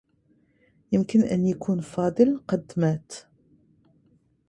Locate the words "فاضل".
1.81-2.43